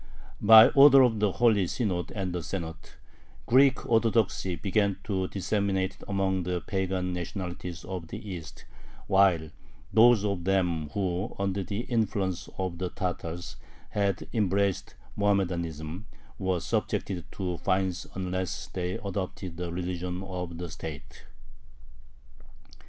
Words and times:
By 0.41 0.69
order 0.69 1.03
of 1.03 1.19
the 1.19 1.33
Holy 1.33 1.67
Synod 1.67 2.11
and 2.15 2.33
the 2.33 2.41
Senate, 2.41 2.95
Greek 3.45 3.85
Orthodoxy 3.85 4.55
began 4.55 4.97
to 5.03 5.27
be 5.27 5.33
disseminated 5.33 6.03
among 6.07 6.41
the 6.41 6.59
pagan 6.61 7.13
nationalities 7.13 7.85
of 7.85 8.07
the 8.07 8.17
East, 8.27 8.65
while 9.05 9.51
those 9.93 10.25
of 10.25 10.43
them 10.45 10.89
who, 10.95 11.35
under 11.37 11.61
the 11.61 11.81
influence 11.81 12.49
of 12.57 12.79
the 12.79 12.89
Tatars, 12.89 13.57
had 13.89 14.27
embraced 14.33 14.95
Mohammedanism, 15.15 16.07
were 16.39 16.59
subjected 16.59 17.25
to 17.33 17.57
fines 17.59 18.07
unless 18.15 18.65
they 18.69 18.97
adopted 19.05 19.57
the 19.57 19.71
religion 19.71 20.23
of 20.23 20.57
the 20.57 20.71
state. 20.71 21.25